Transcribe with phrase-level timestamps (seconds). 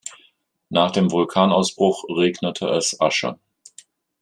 [0.69, 3.37] Nach dem Vulkanausbruch regnete es Asche.